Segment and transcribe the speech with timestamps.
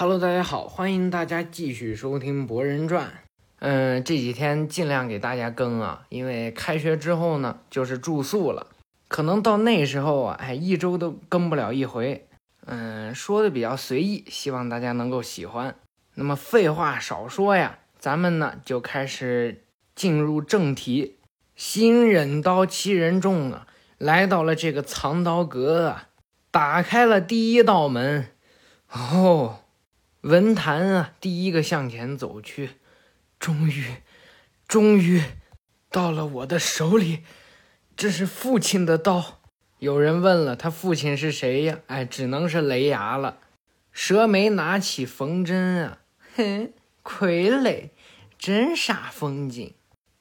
[0.00, 3.06] Hello，大家好，欢迎大家继续收听《博人传》。
[3.58, 8.68] 嗯，这几天尽量给大家更啊，因为开学之后呢，就是住宿了，
[9.08, 12.28] 可能到那时候啊，哎，一周都更不了一回。
[12.66, 15.74] 嗯，说的比较随意，希望大家能够喜欢。
[16.14, 19.64] 那么废话少说呀，咱们呢就开始
[19.96, 21.16] 进入正题。
[21.56, 23.66] 新忍刀七人众啊，
[23.98, 26.08] 来到了这个藏刀阁啊，
[26.52, 28.28] 打开了第一道门。
[28.92, 29.58] 哦。
[30.22, 32.70] 文坛啊，第一个向前走去，
[33.38, 33.84] 终于，
[34.66, 35.22] 终于，
[35.90, 37.22] 到了我的手里。
[37.96, 39.40] 这是父亲的刀。
[39.78, 41.78] 有人问了，他父亲是谁呀？
[41.86, 43.38] 哎，只能是雷牙了。
[43.92, 45.98] 蛇眉拿起缝针啊，
[46.34, 46.72] 哼，
[47.04, 47.90] 傀儡，
[48.36, 49.72] 真煞风景。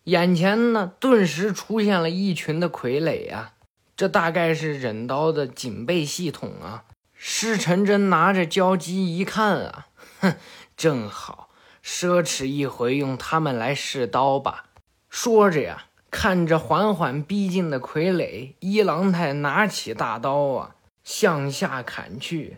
[0.04, 3.54] 眼前呢，顿时出现了一群的傀儡啊，
[3.96, 6.86] 这大概是忍刀的警备系统啊。
[7.20, 9.87] 施晨真拿着胶机一看啊。
[10.20, 10.36] 哼，
[10.78, 11.50] 正好
[11.84, 14.66] 奢侈一回，用他们来试刀吧。
[15.10, 22.58] 说着呀，看着缓缓逼近的傀儡，一郎太拿起大刀啊，向下砍去。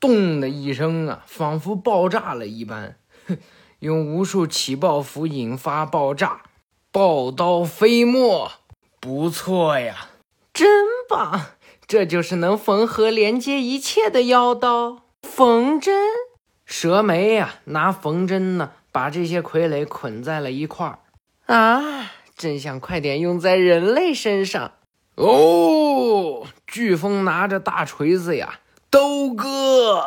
[0.00, 3.38] 咚的一声啊，仿佛爆炸了一般，哼，
[3.80, 6.42] 用无数起爆符引发爆炸，
[6.90, 8.52] 爆刀飞沫。
[9.00, 10.08] 不错呀，
[10.54, 10.66] 真
[11.08, 11.46] 棒！
[11.86, 16.02] 这就是能缝合连接一切的妖刀——缝针。
[16.64, 20.98] 蛇眉呀，拿缝针呢，把这些傀儡捆在了一块儿
[21.46, 22.10] 啊！
[22.36, 24.72] 真想快点用在人类身上
[25.14, 26.46] 哦！
[26.66, 28.58] 飓风拿着大锤子呀，
[28.90, 30.04] 都割，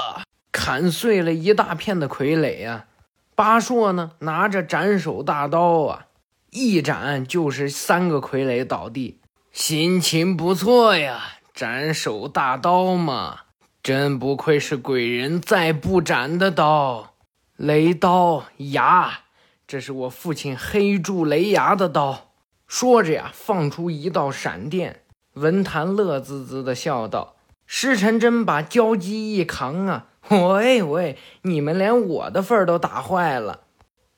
[0.52, 2.86] 砍碎了一大片的傀儡呀。
[3.34, 6.08] 巴硕呢，拿着斩首大刀啊，
[6.50, 9.22] 一斩就是三个傀儡倒地。
[9.52, 11.22] 心情不错呀，
[11.54, 13.42] 斩首大刀嘛。
[13.88, 17.14] 真不愧是鬼人再不斩的刀，
[17.56, 19.20] 雷刀牙，
[19.66, 22.32] 这是我父亲黑柱雷牙的刀。
[22.68, 25.04] 说着呀，放出一道闪电。
[25.36, 33.62] 文坛乐滋滋的笑道：“施成真把焦鸡一扛啊，喂喂，你们连我的份儿都打坏了。”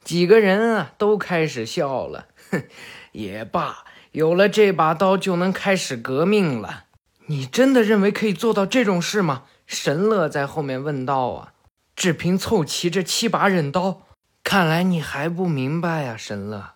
[0.04, 2.26] 几个人啊，都开始笑了。
[2.50, 2.64] 哼，
[3.12, 3.84] 也罢，
[4.14, 6.86] 有了这把刀，就能开始革命了。
[7.28, 9.44] 你真的认为可以做到这种事吗？
[9.70, 11.54] 神乐在后面问道：“啊，
[11.96, 14.02] 只凭凑齐这七把忍刀，
[14.44, 16.72] 看来你还不明白呀，神乐。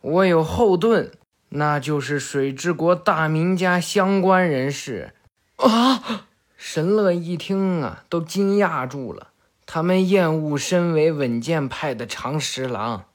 [0.00, 1.10] 我有后盾，
[1.48, 5.12] 那就是水之国大名家相关人士。”
[5.58, 6.26] 啊！
[6.56, 9.30] 神乐一听啊，都惊讶住了。
[9.66, 13.06] 他们厌恶身为稳健派的长十郎，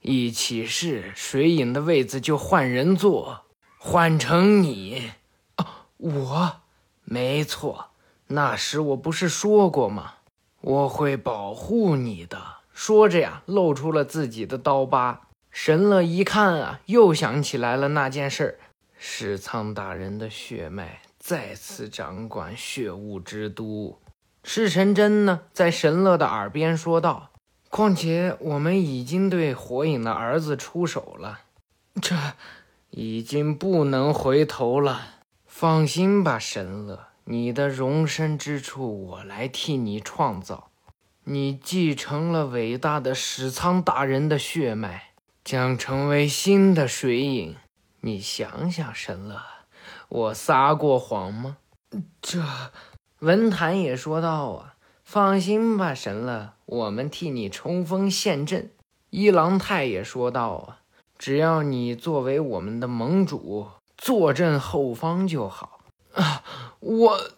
[0.00, 3.42] 一起事，水影的位子就换人坐，
[3.76, 5.12] 换成你。
[5.56, 6.60] 啊，我，
[7.04, 7.91] 没错。
[8.32, 10.14] 那时我不是说过吗？
[10.62, 12.40] 我会保护你的。
[12.72, 15.28] 说着呀，露出了自己的刀疤。
[15.50, 18.58] 神乐一看啊，又想起来了那件事儿。
[18.96, 23.98] 石仓大人的血脉再次掌管血雾之都。
[24.42, 27.32] 赤神真呢，在神乐的耳边说道
[27.68, 31.40] ：“况且我们已经对火影的儿子出手了，
[32.00, 32.16] 这
[32.88, 35.02] 已经不能回头了。
[35.46, 40.70] 放心吧，神乐。”你的容身之处，我来替你创造。
[41.24, 45.12] 你继承了伟大的史仓大人的血脉，
[45.44, 47.56] 将成为新的水影。
[48.00, 49.40] 你想想，神乐，
[50.08, 51.58] 我撒过谎吗？
[52.20, 52.42] 这
[53.20, 54.74] 文坛也说道啊。
[55.04, 58.70] 放心吧，神乐，我们替你冲锋陷阵。
[59.10, 60.78] 一郎太也说道啊，
[61.18, 65.71] 只要你作为我们的盟主，坐镇后方就好。
[66.14, 66.42] 啊，
[66.80, 67.30] 我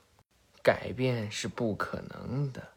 [0.63, 2.69] 改变是不可能的，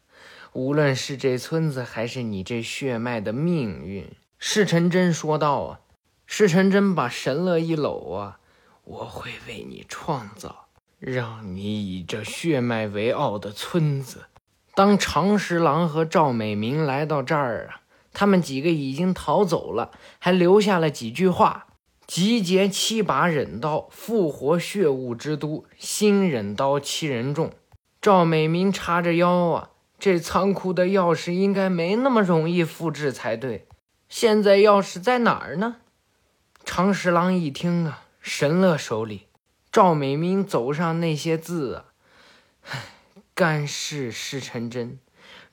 [0.52, 4.08] 无论是这村子还是你这血脉的命运。
[4.38, 5.80] 侍臣真说道啊，
[6.26, 8.38] 侍臣真把神乐一搂啊，
[8.84, 10.66] 我会为你创造，
[10.98, 14.26] 让你以这血脉为傲的村子。
[14.74, 17.80] 当长十郎和赵美明来到这儿啊，
[18.12, 19.90] 他们几个已经逃走了，
[20.20, 21.67] 还留下了几句话。
[22.08, 25.66] 集结七把忍刀，复活血雾之都。
[25.76, 27.52] 新忍刀七人众，
[28.00, 33.68] 赵美明叉着腰啊，这仓库的钥匙应该没那么容易复制才对。
[34.08, 35.76] 现在钥匙在哪儿呢？
[36.64, 39.26] 长十郎一听啊，神乐手里。
[39.70, 41.84] 赵美明走上那些字啊，
[42.70, 42.84] 唉，
[43.34, 44.98] 干事是成真，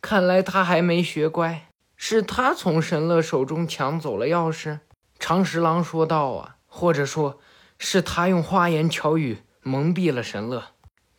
[0.01, 1.67] 看来他还没学乖，
[1.97, 4.79] 是他从神乐手中抢走了钥匙。
[5.19, 7.39] 长十郎说道：“啊，或者说，
[7.77, 10.71] 是他用花言巧语蒙蔽了神乐，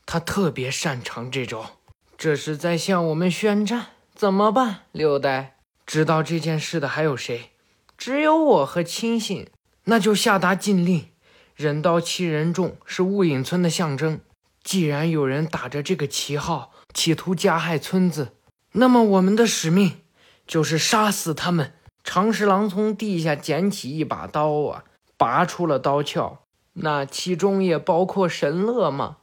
[0.05, 1.79] 他特别擅长这招，
[2.17, 4.85] 这是在向我们宣战。”怎么办？
[4.93, 7.51] 六代知道这件事的还有谁？
[7.99, 9.49] 只有我和亲信。
[9.89, 11.11] 那就下达禁令，
[11.55, 14.21] 人刀欺人众是雾隐村的象征。
[14.65, 18.33] 既然有人打着这个旗号企图加害村子，
[18.73, 20.01] 那么我们的使命
[20.45, 21.75] 就是杀死他们。
[22.07, 24.85] 长十郎从地下捡起一把刀啊，
[25.17, 26.39] 拔出了刀鞘。
[26.75, 29.17] 那其中也包括神乐吗？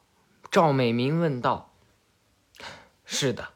[0.52, 1.72] 赵美明问道。
[3.06, 3.50] 是的，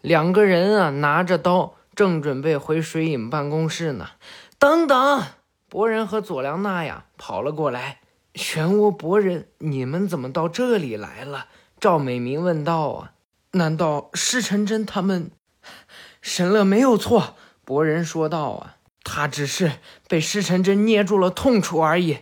[0.00, 4.08] 两个人啊，拿着刀，正准备回水影办公室呢。
[4.58, 5.22] 等等，
[5.68, 8.00] 博人和佐良娜呀跑了过来。
[8.34, 11.46] 漩涡博人，你们怎么到这里来了？
[11.78, 12.90] 赵美明问道。
[12.90, 13.12] 啊，
[13.52, 15.30] 难道施成真他们？
[16.20, 18.50] 神乐没有错，博人说道。
[18.50, 19.72] 啊，他只是
[20.08, 22.18] 被施成真捏住了痛处而已。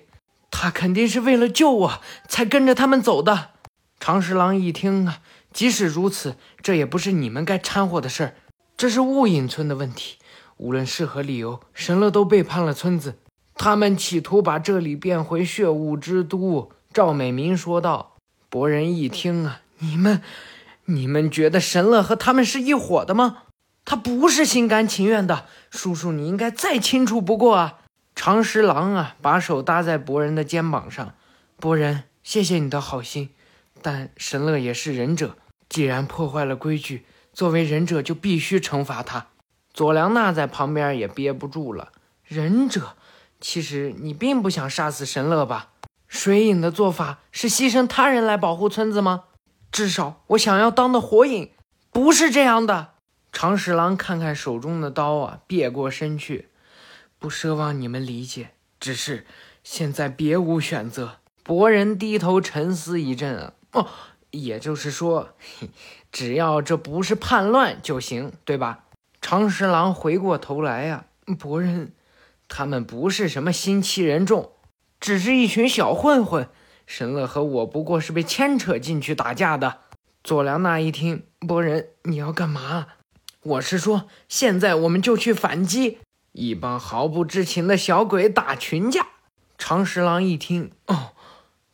[0.51, 3.51] 他肯定是为了救我才跟着他们走的。
[4.01, 5.21] 长十郎一听啊，
[5.53, 8.35] 即使如此，这也不是你们该掺和的事儿。
[8.79, 10.17] 这是雾隐村的问题。
[10.57, 13.19] 无论是何理由，神乐都背叛了村子。
[13.55, 16.73] 他们企图把这里变回血雾之都。
[16.93, 18.17] 赵美明说道。
[18.49, 20.23] 博人一听啊，你们，
[20.87, 23.43] 你们觉得神乐和他们是一伙的吗？
[23.91, 25.47] 他不是心甘情愿的。
[25.69, 27.81] 叔叔，你应该再清楚不过啊。
[28.15, 31.13] 长十郎啊，把手搭在博人的肩膀上。
[31.57, 33.31] 博人，谢谢你的好心，
[33.83, 35.37] 但神乐也是忍者，
[35.69, 39.27] 既然破坏了规矩，作为忍者就必须惩罚他。
[39.75, 41.89] 佐良娜在旁边也憋不住了，
[42.23, 42.95] 忍者。
[43.41, 45.71] 其实你并不想杀死神乐吧？
[46.07, 49.25] 水影的做法是牺牲他人来保护村子吗？
[49.73, 51.51] 至少我想要当的火影
[51.91, 52.91] 不是这样的。
[53.33, 56.49] 长十郎看看手中的刀啊，别过身去，
[57.19, 59.27] 不奢望你们理解，只是
[59.63, 61.19] 现在别无选择。
[61.43, 63.87] 博人低头沉思一阵啊，哦，
[64.31, 65.35] 也就是说，
[66.13, 68.85] 只要这不是叛乱就行，对吧？
[69.21, 71.07] 长十郎回过头来呀，
[71.39, 71.93] 博人。
[72.53, 74.51] 他们不是什么心欺人众，
[74.99, 76.49] 只是一群小混混。
[76.85, 79.83] 神乐和我不过是被牵扯进去打架的。
[80.25, 82.89] 佐良娜一听，博人，你要干嘛？
[83.43, 85.99] 我是说，现在我们就去反击。
[86.33, 89.07] 一帮毫不知情的小鬼打群架。
[89.57, 91.13] 长十郎一听，哦，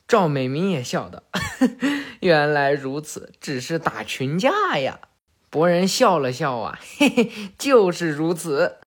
[0.07, 1.25] 赵美明也笑道
[2.21, 5.01] ：“原来如此，只是打群架呀。”
[5.51, 8.79] 博人笑了笑啊，嘿嘿，就是如此。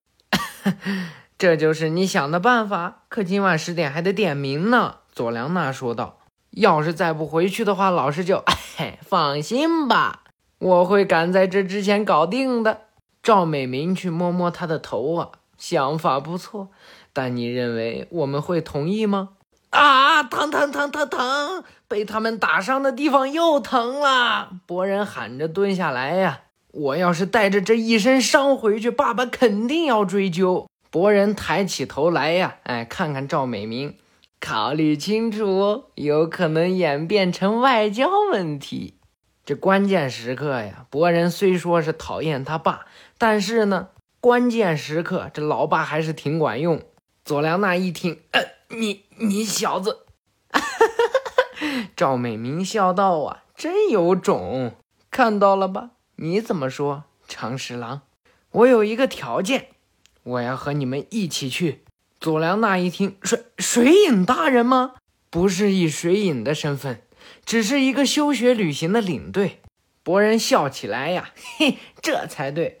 [1.36, 6.18] 这就是你想的办法，可今晚十点还得点名呢。”佐良娜说道。
[6.52, 8.42] “要是再不回去的话，老师就……
[8.78, 10.24] 哎，放心吧，
[10.60, 12.82] 我会赶在这之前搞定的。”
[13.22, 15.28] 赵美明去摸摸他的头啊，
[15.58, 16.68] 想法不错，
[17.12, 19.30] 但你认为我们会同意吗？
[19.70, 21.62] 啊，疼疼疼疼疼！
[21.86, 24.52] 被他们打伤的地方又疼了。
[24.64, 26.40] 博人喊着蹲下来呀，
[26.72, 30.66] 我要是带着这一身伤回去，爸爸肯定要追究。
[30.90, 33.96] 博人抬起头来呀，哎，看看赵美明，
[34.40, 38.94] 考虑清楚，有可能演变成外交问题。
[39.44, 42.86] 这关键时刻呀，博人虽说是讨厌他爸，
[43.18, 43.88] 但是呢，
[44.20, 46.82] 关键时刻这老爸还是挺管用。
[47.24, 50.06] 佐良娜一听，呃，你你小子，
[51.96, 54.76] 赵美明笑道啊，真有种，
[55.10, 55.90] 看到了吧？
[56.16, 58.02] 你怎么说，长十郎？
[58.52, 59.68] 我有一个条件。
[60.22, 61.82] 我要和你们一起去。
[62.20, 64.94] 佐良娜一听，水水影大人吗？
[65.30, 67.02] 不是以水影的身份，
[67.44, 69.60] 只是一个休学旅行的领队。
[70.02, 72.78] 博人笑起来呀， 嘿，这才对。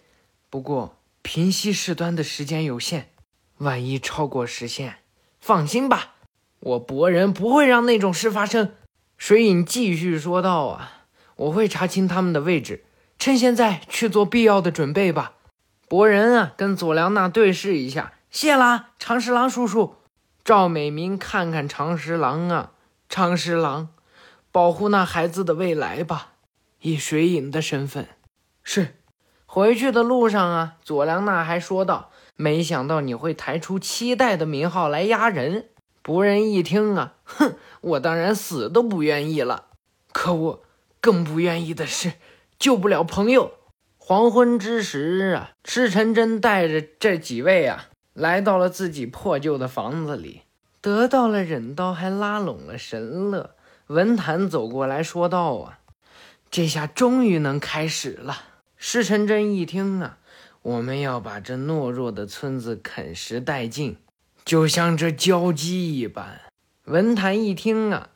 [0.48, 3.10] 不过平息事端的时间有限，
[3.58, 4.96] 万一超过时限，
[5.38, 6.14] 放心吧，
[6.60, 8.74] 我博人不会让那种事发生。
[9.18, 11.04] 水影继续说道啊，
[11.36, 12.84] 我会查清他们的位置，
[13.18, 15.34] 趁现在去做必要的准备吧。
[15.86, 19.96] 博人啊，跟佐良娜对视一下，谢啦，长十郎叔叔。
[20.42, 22.72] 赵美明看看长十郎啊，
[23.10, 23.90] 长十郎，
[24.52, 26.32] 保护那孩子的未来吧，
[26.80, 28.08] 以水影的身份。
[28.62, 28.96] 是。
[29.52, 35.70] 回去的路上啊，佐良娜还说道：“没想到你会抬出七代的名号来压人。”
[36.04, 39.66] 仆人一听啊，哼，我当然死都不愿意了。
[40.12, 40.62] 可我
[41.00, 42.12] 更不愿意的是，
[42.60, 43.54] 救不了朋友。
[43.98, 50.42] 黄昏之时啊，赤辰真带着这几位啊，来到了自己破旧的房子里，
[50.80, 53.56] 得到了忍刀，还拉拢了神乐。
[53.90, 55.80] 文坛走过来说道：“啊，
[56.48, 58.44] 这下终于能开始了。”
[58.78, 60.18] 石辰真一听啊，
[60.62, 63.96] 我们要把这懦弱的村子啃食殆尽，
[64.44, 66.40] 就像这焦鸡一般。
[66.84, 68.10] 文坛一听啊，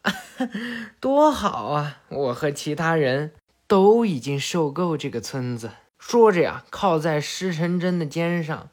[1.01, 2.03] 多好啊！
[2.09, 3.33] 我和其他人
[3.67, 5.73] 都已经受够这个村子。
[5.99, 8.69] 说着呀，靠在施承真的肩上。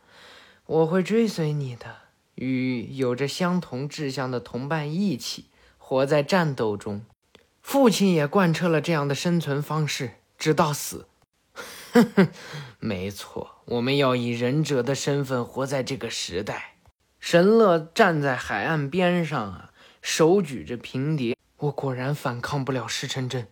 [0.67, 1.96] 我会追随你的，
[2.36, 5.46] 与有着相同志向的同伴一起
[5.91, 7.05] 活在战斗中。
[7.62, 11.05] 父亲也贯彻了这样的生存方式，直到死。
[11.91, 12.29] 哼哼，
[12.79, 16.75] 没错，我们要以忍者的身份活在这个时代。
[17.19, 19.71] 神乐站在海岸边上啊，
[20.01, 21.36] 手举着平碟。
[21.57, 23.50] 我果然反抗不了石城镇，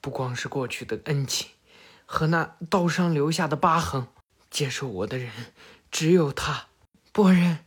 [0.00, 1.48] 不光是过去的恩情
[2.06, 4.06] 和那刀伤留下的疤痕，
[4.48, 5.32] 接受我的人
[5.90, 6.66] 只有他。
[7.10, 7.58] 博人，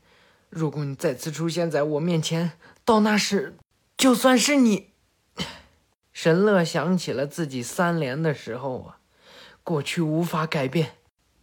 [0.50, 2.54] 如果你再次出现在我面前，
[2.86, 3.58] 到那时，
[3.98, 4.92] 就算是你。
[6.12, 8.98] 神乐想起了自己三连的时候啊。
[9.66, 10.96] 过去无法改变，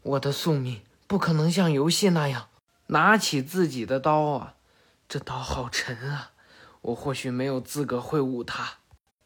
[0.03, 2.49] 我的宿命不可能像游戏那样
[2.89, 4.57] 拿起自己的刀啊！
[5.09, 6.33] 这刀好沉啊，
[6.83, 8.75] 我或许没有资格挥舞它。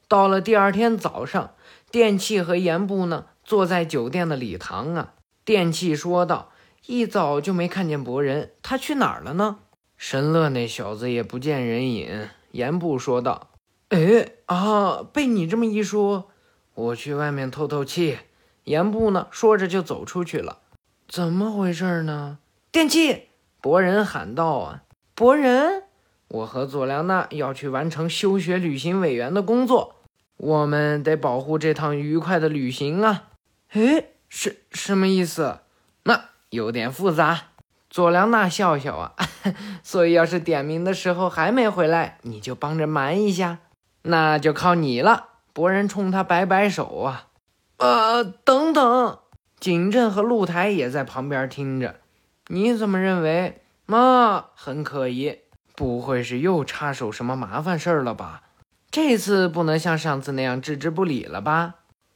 [0.06, 1.54] 到了第二天早上，
[1.90, 5.14] 电器和盐部呢坐在酒店的礼堂啊。
[5.44, 6.52] 电器说道
[6.86, 9.58] ：“一早就没看见博人，他去哪儿了呢？”
[9.98, 12.28] 神乐那小子也不见人影。
[12.54, 13.50] 盐部说道
[13.90, 16.30] ：“哎啊，被你这么一说，
[16.74, 18.18] 我去外面透透气。”
[18.62, 19.26] 言部呢？
[19.32, 20.60] 说着就走出去了。
[21.08, 22.38] 怎么回事呢？
[22.70, 23.24] 电器
[23.60, 24.82] 博人喊道：“啊，
[25.16, 25.82] 博人，
[26.28, 29.96] 我和佐良娜要去完成休学旅行委员的工作，
[30.36, 33.30] 我们得保护这趟愉快的旅行啊！”
[33.74, 35.58] 哎，是什么意思？
[36.04, 37.48] 那有点复杂。
[37.94, 39.14] 佐良娜笑笑啊，
[39.84, 43.58] 所以要是点名的时候还没回来，你就帮着瞒一下，
[44.02, 45.26] 那就靠你了。
[45.52, 47.28] 博人冲他摆摆手啊。
[47.76, 49.20] 呃，等等，
[49.60, 52.00] 景镇和露台也在旁边听着。
[52.48, 53.62] 你怎么认为？
[53.86, 55.38] 妈，很可疑，
[55.76, 58.42] 不会是又插手什么麻烦事儿了吧？
[58.90, 61.74] 这次不能像上次那样置之不理了吧？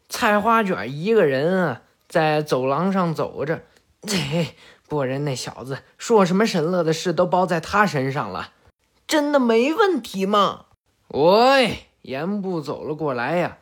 [0.09, 3.63] 菜花卷一个人啊，在走廊上走着。
[4.03, 4.57] 嘿，
[4.89, 8.53] 博人那小子说什么神乐的事都包在他身上了，
[9.07, 10.65] 真的没问题吗？
[11.09, 13.59] 喂，言部走了过来呀。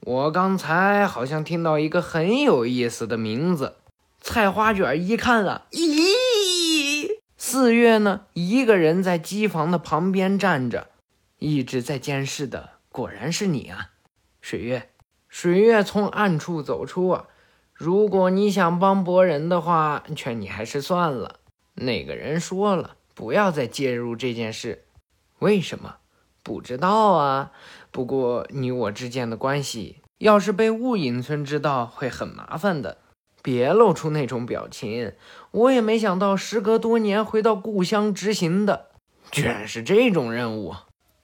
[0.00, 3.76] 我刚才好像听到一个很有意思的名字，
[4.20, 8.22] 菜花卷一看啊，咦，四月呢？
[8.32, 10.88] 一个人在机房的旁边站着，
[11.38, 13.90] 一直在监视的，果然是你啊，
[14.40, 14.88] 水月。
[15.28, 17.26] 水月从暗处走出啊，
[17.82, 21.40] 如果你想帮博人的话，劝你还是算了。
[21.74, 24.84] 那个人说了，不要再介入这件事。
[25.40, 25.96] 为什么？
[26.44, 27.50] 不知道啊。
[27.90, 32.98] 不过你我之间的关系，要是被雾隐村知道，会很麻烦的。
[33.42, 35.14] 别露出那种表情。
[35.50, 38.90] 我也没想到，时隔多年回到故乡执行的，
[39.32, 40.76] 居然是这种任务。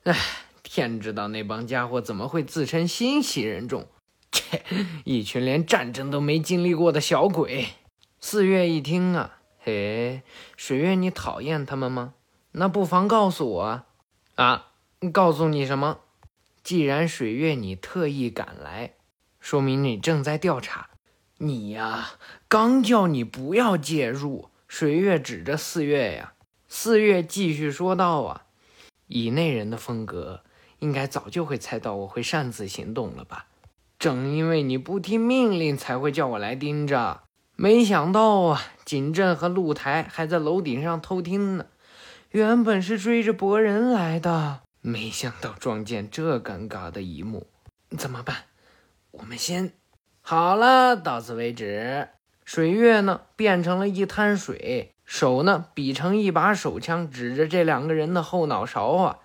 [0.03, 0.19] 唉，
[0.65, 3.87] 天知道那帮家伙怎么会自称新袭人众？
[4.33, 4.63] 切，
[5.05, 7.69] 一群连战争都没经历过的小鬼。
[8.21, 10.23] 四月一听啊，嘿，
[10.57, 12.15] 水月，你讨厌他们吗？
[12.53, 13.85] 那不妨告诉我
[14.35, 14.69] 啊，
[15.13, 16.01] 告诉你什么？
[16.63, 18.95] 既然水月你特意赶来，
[19.41, 20.91] 说明你正在调查。
[21.39, 22.11] 你呀，
[22.49, 24.51] 刚叫你不要介入。
[24.67, 26.35] 水月指着四月呀，
[26.69, 28.45] 四月继续说道：“啊，
[29.07, 30.43] 以内人的风格，
[30.81, 33.47] 应该早就会猜到我会擅自行动了吧？
[33.99, 37.23] 正因为你不听命令，才会叫我来盯着。
[37.57, 41.67] 没想到啊，景镇和露台还在楼顶上偷听呢。
[42.31, 47.49] 原本是追着博人来的。”没想到撞见这尴尬的一幕，
[47.99, 48.37] 怎么办？
[49.11, 49.73] 我们先
[50.21, 52.09] 好了，到此为止。
[52.45, 59.19] 水月呢，变成了一滩水，手呢比成一把手枪，指着这两个人的后脑勺啊！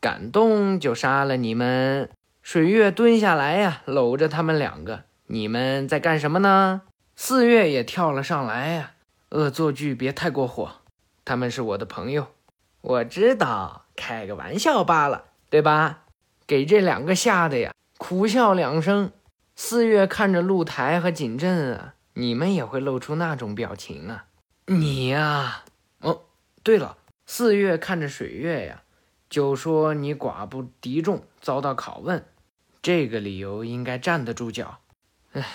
[0.00, 2.10] 敢动就杀了你们！
[2.42, 5.04] 水月蹲下来呀，搂着他们两个。
[5.26, 6.82] 你们在干什么呢？
[7.14, 8.92] 四月也跳了上来呀！
[9.30, 10.80] 恶作剧别太过火，
[11.24, 12.28] 他们是我的朋友，
[12.80, 13.84] 我知道。
[13.94, 16.04] 开个玩笑罢了，对吧？
[16.46, 19.12] 给这两个吓得呀，苦笑两声。
[19.54, 24.24] 四月看着露台和景镇啊，你们也会露出那种表情啊？
[24.66, 25.64] 你呀，
[26.00, 26.22] 哦，
[26.62, 28.82] 对了，四月看着水月呀，
[29.30, 32.26] 就说你寡不敌众，遭到拷问，
[32.82, 34.80] 这个理由应该站得住脚。
[35.32, 35.46] 唉，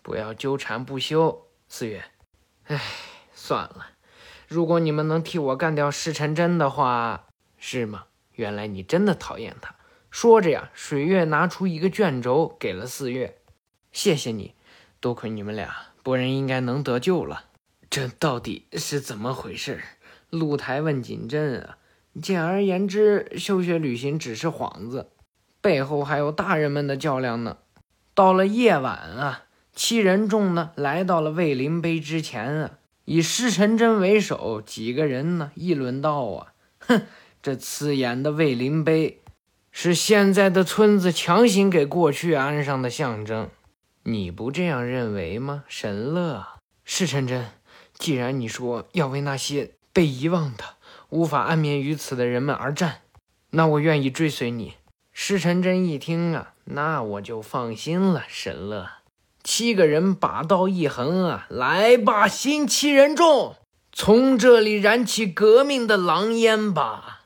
[0.00, 2.04] 不要纠缠不休，四月。
[2.66, 2.80] 唉，
[3.34, 3.88] 算了，
[4.46, 7.26] 如果你们能替我干掉石成真的话。
[7.58, 8.04] 是吗？
[8.34, 9.74] 原来你真的讨厌他。
[10.10, 13.38] 说着呀，水月拿出一个卷轴给了四月。
[13.90, 14.54] 谢谢你，
[15.00, 17.46] 多亏你们俩，博人应该能得救了。
[17.90, 19.82] 这到底是怎么回事？
[20.30, 21.78] 露台问景镇啊。
[22.22, 25.10] 简而言之，休学旅行只是幌子，
[25.60, 27.58] 背后还有大人们的较量呢。
[28.14, 29.44] 到了夜晚啊，
[29.74, 32.70] 七人众呢来到了卫灵碑之前啊，
[33.04, 37.02] 以施辰真为首，几个人呢议论道啊，哼，
[37.42, 39.20] 这刺眼的卫灵碑
[39.72, 43.50] 是现在的村子强行给过去安上的象征，
[44.04, 45.64] 你不这样认为吗？
[45.66, 46.46] 神乐，
[46.84, 47.46] 施辰真，
[47.94, 50.62] 既然你说要为那些被遗忘的、
[51.14, 53.02] 无法安眠于此的人们而战，
[53.50, 54.74] 那我愿意追随你。
[55.12, 58.24] 施辰真一听啊，那我就放心了。
[58.26, 58.88] 神乐，
[59.44, 63.54] 七个人把刀一横啊，来吧，新七人众，
[63.92, 67.20] 从这里燃起革命的狼烟吧！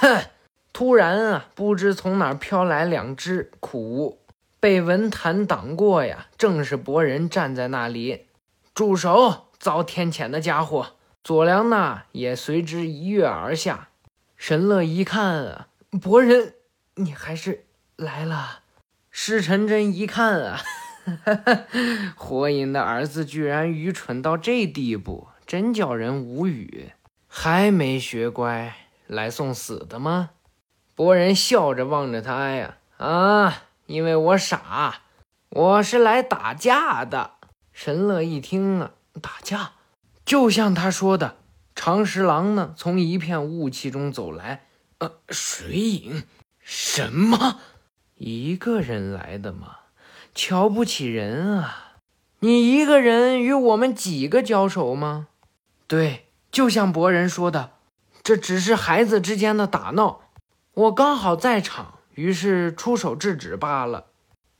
[0.00, 0.24] 哼！
[0.72, 4.20] 突然啊，不知从哪飘来两只苦，
[4.58, 6.28] 被文坛挡过呀。
[6.38, 8.28] 正是博人站在那里，
[8.72, 9.48] 住手！
[9.58, 10.94] 遭天谴的家伙！
[11.28, 13.90] 左良呢，也随之一跃而下。
[14.38, 15.68] 神乐一看啊，
[16.00, 16.54] 博人。
[16.94, 17.66] 你还是
[17.96, 18.60] 来了，
[19.10, 20.58] 施晨真一看啊，
[22.16, 26.92] 火影的儿子居然愚蠢到这地步，真叫人无语。
[27.26, 28.74] 还没学乖，
[29.06, 30.30] 来送死的吗？
[30.94, 35.02] 博人笑着望着他呀，啊，因为我傻，
[35.50, 37.32] 我是来打架的。
[37.74, 39.72] 神乐一听啊，打架，
[40.28, 41.36] 就像他说的，
[41.74, 44.66] 长十郎呢，从一片雾气中走来，
[44.98, 46.24] 呃，水影。
[46.60, 47.60] 什么？
[48.16, 49.78] 一个人来的吗？
[50.34, 51.94] 瞧不起人啊！
[52.40, 55.28] 你一个人与我们几个交手吗？
[55.86, 57.70] 对，就像博人说的，
[58.22, 60.20] 这只是孩子之间的打闹。
[60.74, 64.08] 我刚好在场，于是出手制止罢了。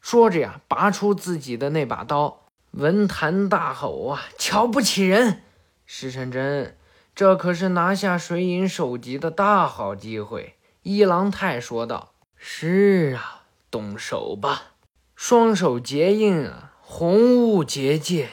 [0.00, 2.44] 说着呀，拔出自己的那把刀。
[2.70, 4.22] 文坛大吼啊！
[4.38, 5.42] 瞧不起人！
[5.90, 6.76] 石晨真，
[7.14, 10.56] 这可是拿下水影首级的大好机会。
[10.82, 14.74] 一郎太说道：“是啊，动手吧！”
[15.16, 18.28] 双手结印啊，红雾结界。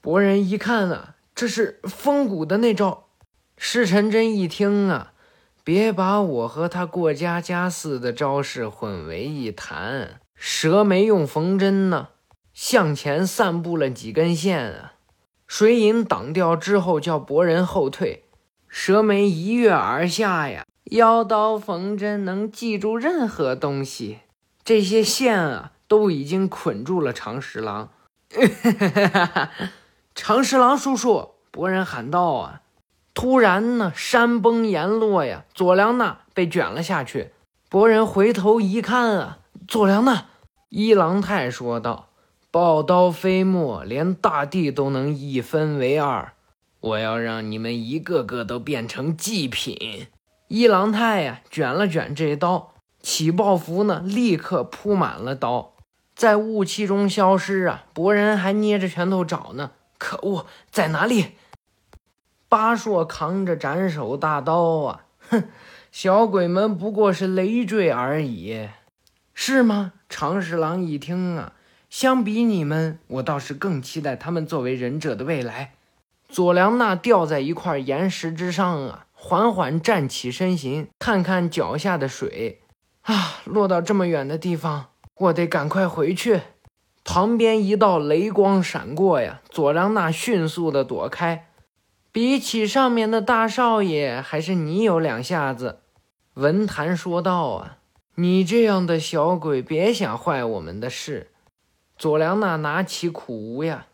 [0.00, 3.08] 博人一看啊，这是风骨的那招。
[3.56, 5.12] 施晨真一听啊，
[5.64, 10.20] 别把我和他过家家似的招式混为一谈。
[10.36, 12.10] 蛇没用缝针呢，
[12.54, 14.94] 向前散布了几根线啊，
[15.54, 18.24] 水影挡掉之后，叫博人后退。
[18.70, 20.64] 蛇眉一跃而下呀。
[20.84, 24.20] 妖刀缝针能记住任何东西，
[24.64, 27.90] 这些线啊都已经捆住了长十郎。
[30.16, 32.62] 长十郎叔叔，博人喊道啊！
[33.12, 37.32] 突然呢，山崩岩落呀，佐良娜被卷了下去。
[37.68, 39.38] 博人回头一看啊，
[39.68, 40.28] 佐良娜。
[40.70, 42.08] 一郎太说道
[42.52, 46.34] ：“爆刀飞没，连大地都能一分为二。
[46.80, 50.08] 我要让你们一个个都变成祭品。”
[50.48, 55.72] 一郎太呀，卷了卷这刀，起爆符呢，立刻铺满了刀，
[56.14, 57.86] 在雾气中消失啊！
[57.94, 61.28] 博人还捏着拳头找呢，可恶，在哪里？
[62.50, 65.44] 八硕扛着斩首大刀啊，哼，
[65.90, 68.68] 小鬼们不过是累赘而已，
[69.32, 69.94] 是吗？
[70.10, 71.54] 长十郎一听啊，
[71.92, 75.74] 相比你们，我倒是更期待他们作为忍者的未来。
[76.26, 79.04] 佐良娜吊在一块岩石之上啊。
[79.12, 82.62] 缓缓站起身形，看看脚下的水，
[83.02, 86.40] 啊，落到这么远的地方，我得赶快回去。
[87.04, 91.48] 旁边一道雷光闪过呀，佐良娜迅速的躲开。
[92.10, 95.80] 比起上面的大少爷，还是你有两下子。
[96.34, 97.76] 文坛说道啊，
[98.14, 101.28] 你这样的小鬼，别想坏我们的事。
[102.02, 103.86] 佐良娜拿起苦无呀。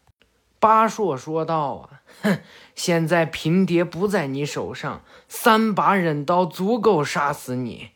[0.58, 2.38] 八硕说道啊，哼，
[2.74, 7.90] 现在平蝶不在你手上，三把忍刀足够杀死你。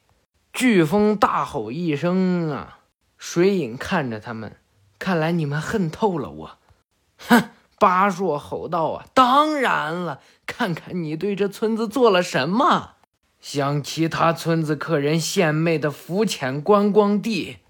[0.52, 2.80] 飓风大吼一声啊，
[3.16, 4.56] 水影看着他们，
[4.98, 6.58] 看来你们恨透了我。
[7.16, 7.48] 哼，
[7.78, 12.96] 八硕吼道啊，当然了，看看你对这村子做了什么，
[13.40, 17.60] 向其他村子客人献媚的浮浅观光地，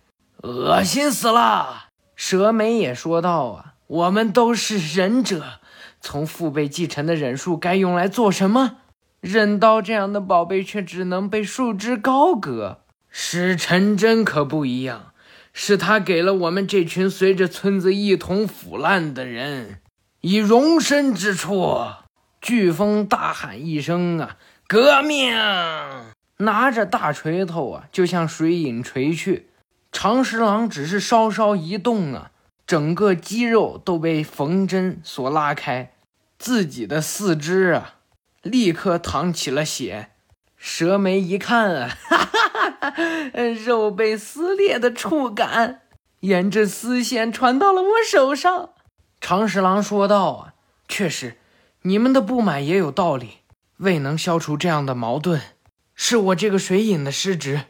[0.42, 1.90] 恶心死了。
[2.24, 3.74] 蛇眉也说道啊。
[3.88, 5.58] 我们都是忍者，
[6.00, 8.76] 从父辈继承的忍术该用来做什么？
[9.20, 12.82] 忍刀这样的宝贝却只能被束之高阁。
[13.10, 15.12] 石陈真可不一样，
[15.52, 19.80] 是他给了我们这群随着村子一同腐烂的人
[20.20, 21.76] 以容身之处。
[22.40, 24.36] 飓风大喊一声啊，
[24.68, 25.34] 革命！
[26.36, 29.48] 拿着大锤头啊，就向水影锤去。
[29.92, 32.30] 长十郎只是稍稍一动啊。
[32.64, 35.92] 整个肌肉都被缝针所拉开，
[36.38, 37.96] 自己的四肢啊，
[38.40, 40.08] 立刻淌起了血。
[40.56, 45.82] 蛇眉一看啊，哈哈哈哈，肉被撕裂的触感，
[46.20, 48.70] 沿着丝线传到了我手上。
[49.20, 50.54] 长十郎说道：“啊，
[50.88, 51.36] 确实，
[51.82, 53.40] 你们的不满也有道理。
[53.78, 55.40] 未能消除这样的矛盾，
[55.94, 57.62] 是我这个水隐的失职。”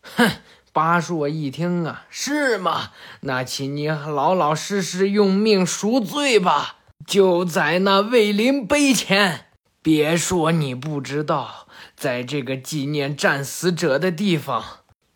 [0.00, 0.30] 哼，
[0.76, 2.90] 巴硕一听啊，是吗？
[3.20, 9.46] 那请你老老实实用命赎罪吧，就在那卫灵碑前。
[9.80, 14.62] 别说你不知道，在这个纪念战死者的地方，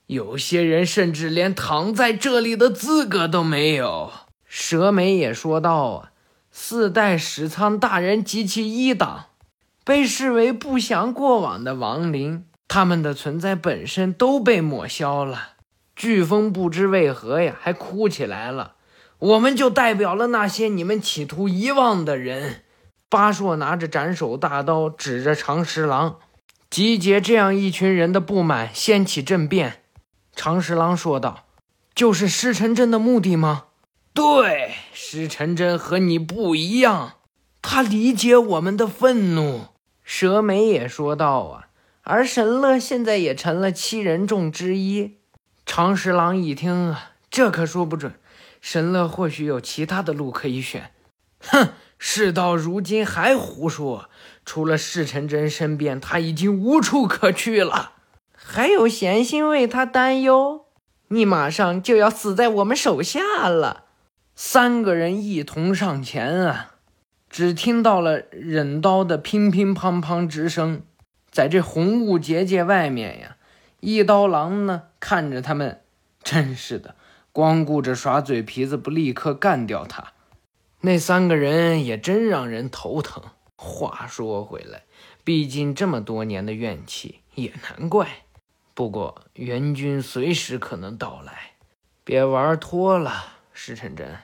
[0.07, 4.11] 有些人甚至连躺在这里的资格都没有。
[4.47, 6.11] 蛇眉也说道：“啊，
[6.51, 9.27] 四代史仓大人及其一党，
[9.85, 15.55] 被视为不祥过往的亡灵。”他们的存在本身都被抹消了。
[15.97, 18.75] 飓风不知为何呀，还哭起来了。
[19.19, 22.63] 我们就代表了那些你们企图遗忘的人。
[23.09, 26.21] 巴硕拿着斩首大刀，指着长十郎，
[26.71, 29.83] 集结这样一群人的不满，掀起政变。
[30.37, 31.47] 长十郎说道
[31.93, 33.65] ：“就是石成真的目的吗
[34.15, 37.15] ？”“对，石成真和你不一样，
[37.61, 39.63] 他理解我们的愤怒。”
[40.05, 41.67] 蛇眉也说道：“啊。”
[42.03, 45.19] 而神乐现在也成了七人众之一。
[45.67, 48.15] 长十郎一听啊，这可说不准，
[48.61, 50.91] 神乐或许有其他的路可以选。
[51.41, 54.11] 哼，事到如今还胡说，
[54.45, 57.93] 除了世成真身边，他已经无处可去了。
[58.35, 60.65] 还有闲心为他担忧？
[61.09, 63.85] 你马上就要死在我们手下了。
[64.35, 66.75] 三个人一同上前啊，
[67.29, 70.83] 只听到了忍刀的乒乒乓乓之声。
[71.31, 73.37] 在这红雾结界外面呀，
[73.81, 75.83] 一刀郎呢看着他们，
[76.23, 76.97] 真是的，
[77.33, 80.13] 光顾着耍嘴皮子，不立刻干掉他。
[80.81, 83.23] 那三个人也真让人头疼。
[83.57, 84.85] 话说回来，
[85.23, 88.09] 毕竟这么多年的怨气，也难怪。
[88.75, 91.53] 不过援军随时可能到来，
[92.03, 93.35] 别玩脱了。
[93.53, 94.17] 石晨真，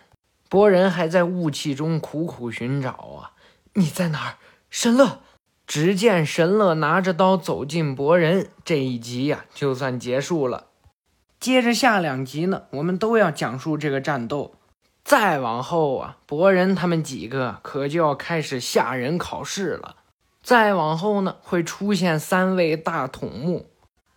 [0.49, 3.33] 博人还在雾气中苦苦寻找啊！
[3.75, 4.39] 你在哪儿，
[4.71, 5.21] 神乐？
[5.67, 10.67] 只见神乐拿着刀走进博人，这一集呀就算结束了。
[11.41, 14.55] 接着下两集呢，我们都要讲述这个战斗。
[15.05, 19.97] 再往后啊，博人他们几个可就要开始吓人考试了。
[20.43, 23.67] 再往后呢，会出现三位大统木，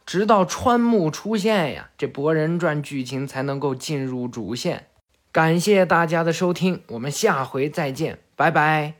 [0.05, 4.87] 直到川木出现呀，这博人传剧情才能够进入主线。
[5.31, 8.98] 感谢大家的收听，我们下回再见，拜拜。